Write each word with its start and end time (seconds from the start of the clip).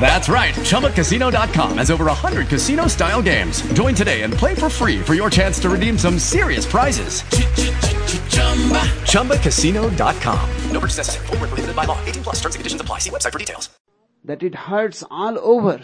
That's 0.00 0.28
right. 0.30 0.54
ChumbaCasino.com 0.54 1.78
has 1.78 1.90
over 1.90 2.04
100 2.06 2.48
casino 2.48 2.86
style 2.86 3.20
games. 3.20 3.60
Join 3.74 3.94
today 3.94 4.22
and 4.22 4.32
play 4.32 4.54
for 4.54 4.70
free 4.70 5.00
for 5.02 5.14
your 5.14 5.28
chance 5.28 5.58
to 5.60 5.68
redeem 5.68 5.98
some 5.98 6.18
serious 6.18 6.64
prizes. 6.64 7.22
ChumbaCasino.com. 9.02 10.50
No 10.72 10.80
purchase 10.80 10.96
necessary. 10.98 11.26
Void 11.26 11.40
were 11.40 11.46
prohibited 11.48 11.76
by 11.76 11.84
law. 11.84 12.02
18 12.06 12.22
plus. 12.22 12.36
Terms 12.36 12.54
and 12.54 12.60
conditions 12.60 12.80
apply. 12.80 13.00
See 13.00 13.10
website 13.10 13.32
for 13.32 13.38
details. 13.38 13.68
that 14.24 14.42
it 14.42 14.54
hurts 14.54 15.02
all 15.10 15.38
over. 15.38 15.80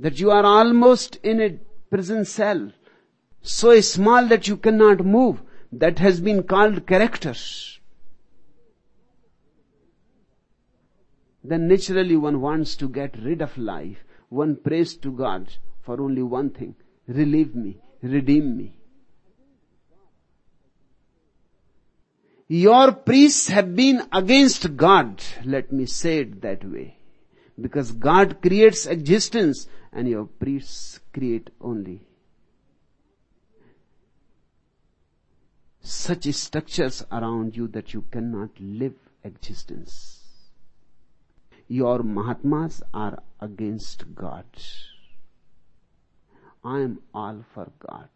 That 0.00 0.18
you 0.18 0.30
are 0.30 0.44
almost 0.44 1.16
in 1.16 1.40
a 1.40 1.58
prison 1.90 2.24
cell, 2.24 2.72
so 3.42 3.80
small 3.80 4.26
that 4.26 4.48
you 4.48 4.56
cannot 4.56 5.04
move. 5.04 5.42
That 5.70 5.98
has 6.00 6.20
been 6.20 6.42
called 6.42 6.86
character. 6.86 7.34
Then 11.44 11.68
naturally 11.68 12.16
one 12.16 12.40
wants 12.40 12.76
to 12.76 12.88
get 12.88 13.16
rid 13.18 13.42
of 13.42 13.56
life. 13.58 13.98
One 14.28 14.56
prays 14.56 14.96
to 14.98 15.10
God 15.10 15.52
for 15.82 16.00
only 16.00 16.22
one 16.22 16.50
thing. 16.50 16.74
Relieve 17.08 17.54
me, 17.54 17.78
redeem 18.02 18.56
me. 18.56 18.76
Your 22.48 22.92
priests 22.92 23.48
have 23.48 23.74
been 23.74 24.02
against 24.12 24.76
God. 24.76 25.22
Let 25.44 25.72
me 25.72 25.86
say 25.86 26.18
it 26.18 26.42
that 26.42 26.64
way. 26.64 26.98
Because 27.60 27.92
God 27.92 28.40
creates 28.42 28.86
existence 28.86 29.68
and 29.92 30.08
your 30.08 30.26
priests 30.26 31.00
create 31.12 31.50
only 31.60 32.02
such 35.82 36.24
structures 36.32 37.04
around 37.10 37.56
you 37.56 37.68
that 37.68 37.92
you 37.92 38.02
cannot 38.10 38.50
live 38.60 38.94
existence. 39.24 40.21
Your 41.68 42.02
Mahatmas 42.02 42.82
are 42.92 43.22
against 43.40 44.14
God. 44.14 44.46
I 46.64 46.80
am 46.80 47.00
all 47.14 47.44
for 47.54 47.72
God 47.78 48.08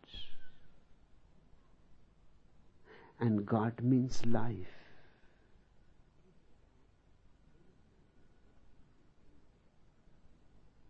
and 3.19 3.47
God 3.47 3.83
means 3.83 4.25
life. 4.27 4.73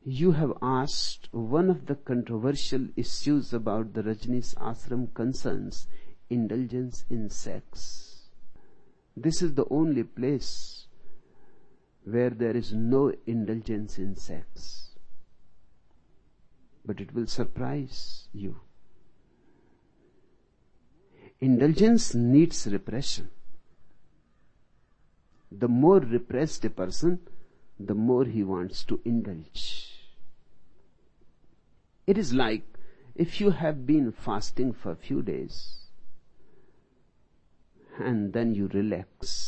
You 0.05 0.33
have 0.33 0.53
asked 0.63 1.29
one 1.33 1.69
of 1.69 1.87
the 1.87 1.97
controversial 1.97 2.87
issues 2.97 3.53
about 3.53 3.93
the 3.93 4.03
Rajneesh 4.03 4.55
ashram 4.55 5.13
concerns 5.15 5.89
indulgence 6.31 7.05
in 7.11 7.29
sex. 7.29 8.29
This 9.17 9.43
is 9.43 9.55
the 9.55 9.67
only 9.69 10.05
place 10.05 10.86
where 12.07 12.31
there 12.31 12.57
is 12.57 12.73
no 12.73 13.13
indulgence 13.27 13.99
in 13.99 14.15
sex. 14.15 14.91
But 16.85 17.01
it 17.01 17.13
will 17.13 17.27
surprise 17.27 18.29
you. 18.33 18.61
Indulgence 21.41 22.15
needs 22.15 22.67
repression. 22.69 23.31
The 25.51 25.69
more 25.69 25.99
repressed 25.99 26.65
a 26.65 26.71
person, 26.71 27.19
the 27.79 27.95
more 27.95 28.25
he 28.25 28.45
wants 28.45 28.85
to 28.85 29.01
indulge. 29.05 29.93
It 32.07 32.17
is 32.17 32.33
like 32.33 32.63
if 33.17 33.41
you 33.41 33.51
have 33.51 33.85
been 33.85 34.13
fasting 34.13 34.73
for 34.73 34.93
a 34.93 34.97
few 34.97 35.23
days 35.23 35.75
and 37.99 38.33
then 38.33 38.55
you 38.55 38.69
relax. 38.69 39.46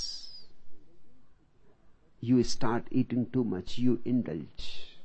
You 2.28 2.44
start 2.44 2.88
eating 2.90 3.24
too 3.32 3.42
much, 3.42 3.78
you 3.78 4.02
indulge. 4.04 4.98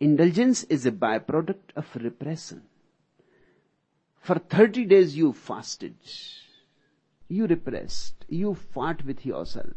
Indulgence 0.00 0.64
is 0.64 0.86
a 0.86 0.90
byproduct 0.90 1.76
of 1.76 1.84
repression. 1.96 2.62
For 4.22 4.38
30 4.38 4.86
days 4.86 5.14
you 5.14 5.34
fasted. 5.34 5.96
You 7.28 7.46
repressed. 7.46 8.24
You 8.26 8.54
fought 8.54 9.04
with 9.04 9.26
yourself. 9.26 9.76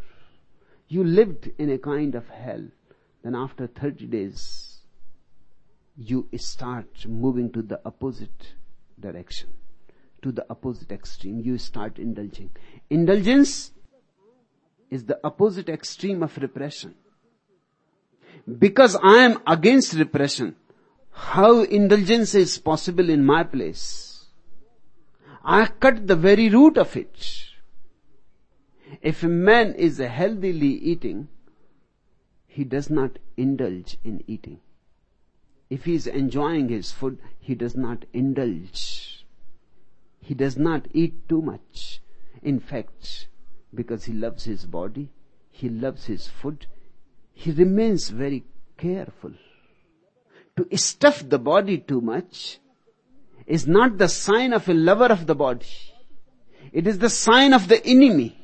You 0.88 1.03
lived 1.03 1.51
in 1.57 1.69
a 1.69 1.78
kind 1.78 2.16
of 2.16 2.29
hell. 2.29 2.63
Then 3.23 3.35
after 3.35 3.67
30 3.67 4.06
days, 4.06 4.77
you 5.97 6.29
start 6.38 7.06
moving 7.06 7.51
to 7.51 7.62
the 7.62 7.81
opposite 7.85 8.53
direction, 8.97 9.50
to 10.22 10.31
the 10.31 10.45
opposite 10.50 10.94
extreme. 10.94 11.41
You 11.41 11.57
start 11.57 12.00
indulging. 12.00 12.51
Indulgence 12.89 13.73
is 14.95 15.06
the 15.06 15.19
opposite 15.23 15.69
extreme 15.69 16.23
of 16.23 16.38
repression. 16.38 16.95
Because 18.66 18.95
I 18.95 19.17
am 19.28 19.41
against 19.45 19.94
repression, 19.94 20.56
how 21.11 21.63
indulgence 21.63 22.33
is 22.35 22.57
possible 22.57 23.09
in 23.09 23.25
my 23.25 23.44
place? 23.44 24.25
I 25.44 25.66
cut 25.67 26.07
the 26.07 26.16
very 26.16 26.50
root 26.50 26.78
of 26.78 26.95
it. 26.95 27.45
If 29.01 29.23
a 29.23 29.28
man 29.28 29.73
is 29.73 29.97
healthily 29.97 30.73
eating, 30.91 31.27
he 32.47 32.63
does 32.63 32.89
not 32.89 33.19
indulge 33.35 33.97
in 34.03 34.23
eating. 34.27 34.59
If 35.69 35.85
he 35.85 35.95
is 35.95 36.07
enjoying 36.07 36.69
his 36.69 36.91
food, 36.91 37.19
he 37.39 37.56
does 37.56 37.75
not 37.75 38.06
indulge. 38.13 39.25
He 40.22 40.33
does 40.33 40.57
not 40.57 40.88
eat 40.94 41.27
too 41.27 41.41
much. 41.41 42.01
In 42.41 42.59
fact, 42.59 43.27
because 43.75 44.06
he 44.06 44.13
loves 44.13 44.44
his 44.46 44.66
body, 44.66 45.09
he 45.52 45.69
loves 45.69 46.06
his 46.06 46.28
food, 46.28 46.66
he 47.34 47.52
remains 47.52 48.09
very 48.09 48.44
careful. 48.78 49.31
To 50.58 50.78
stuff 50.78 51.28
the 51.28 51.40
body 51.40 51.78
too 51.80 52.02
much 52.02 52.59
is 53.46 53.68
not 53.68 53.97
the 53.97 54.08
sign 54.08 54.53
of 54.53 54.68
a 54.69 54.74
lover 54.74 55.08
of 55.08 55.28
the 55.28 55.36
body. 55.36 55.66
It 56.72 56.88
is 56.88 57.00
the 57.00 57.09
sign 57.09 57.53
of 57.53 57.68
the 57.68 57.86
enemy. 57.86 58.38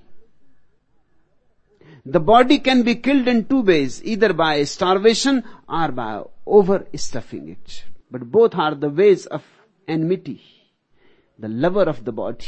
The 2.06 2.20
body 2.20 2.60
can 2.60 2.84
be 2.84 2.96
killed 2.96 3.28
in 3.28 3.46
two 3.46 3.62
ways, 3.62 4.04
either 4.04 4.34
by 4.34 4.64
starvation 4.64 5.44
or 5.70 5.92
by 5.92 6.24
overstuffing 6.48 7.50
it. 7.50 7.84
But 8.10 8.30
both 8.32 8.56
are 8.56 8.76
the 8.76 8.90
ways 8.90 9.26
of 9.28 9.44
enmity. 9.88 10.42
The 11.38 11.48
lover 11.48 11.84
of 11.84 12.04
the 12.04 12.12
body. 12.12 12.46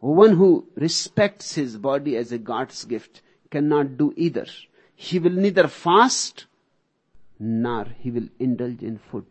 One 0.00 0.36
who 0.36 0.66
respects 0.76 1.54
his 1.54 1.76
body 1.76 2.16
as 2.16 2.30
a 2.30 2.38
God's 2.38 2.84
gift 2.84 3.22
cannot 3.50 3.96
do 3.96 4.12
either. 4.16 4.46
He 4.94 5.18
will 5.18 5.32
neither 5.32 5.66
fast 5.68 6.46
nor 7.38 7.86
he 7.98 8.10
will 8.10 8.28
indulge 8.38 8.82
in 8.82 8.98
food. 8.98 9.26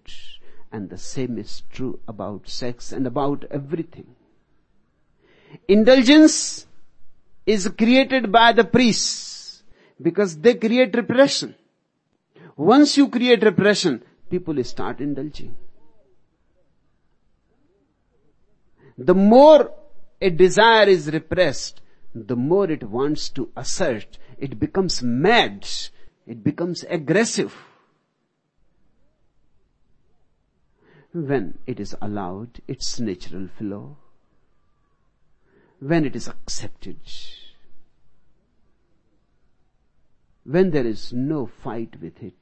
And 0.71 0.89
the 0.89 0.97
same 0.97 1.37
is 1.37 1.63
true 1.71 1.99
about 2.07 2.49
sex 2.49 2.91
and 2.91 3.07
about 3.07 3.45
everything. 3.49 4.07
Indulgence 5.67 6.67
is 7.45 7.69
created 7.77 8.31
by 8.31 8.51
the 8.51 8.65
priests 8.65 9.63
because 10.01 10.37
they 10.37 10.55
create 10.55 10.95
repression. 10.95 11.55
Once 12.57 12.97
you 12.97 13.07
create 13.07 13.43
repression, 13.43 14.03
people 14.29 14.61
start 14.63 14.99
indulging. 14.99 15.55
The 18.97 19.13
more 19.13 19.71
a 20.21 20.29
desire 20.29 20.87
is 20.87 21.11
repressed, 21.11 21.81
the 22.13 22.35
more 22.35 22.69
it 22.69 22.83
wants 22.83 23.29
to 23.29 23.51
assert. 23.55 24.17
It 24.37 24.59
becomes 24.59 25.01
mad. 25.03 25.67
It 26.25 26.43
becomes 26.43 26.83
aggressive. 26.89 27.55
when 31.25 31.57
it 31.65 31.79
is 31.79 31.95
allowed 32.01 32.61
its 32.67 32.99
natural 32.99 33.47
flow, 33.57 33.97
when 35.79 36.05
it 36.05 36.15
is 36.15 36.27
accepted, 36.27 36.99
when 40.43 40.71
there 40.71 40.85
is 40.85 41.13
no 41.13 41.45
fight 41.45 41.99
with 42.01 42.21
it. 42.21 42.35